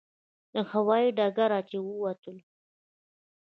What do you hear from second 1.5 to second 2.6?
چې ووتلو.